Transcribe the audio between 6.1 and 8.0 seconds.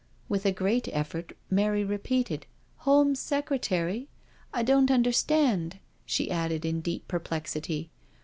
added in deep perplexity.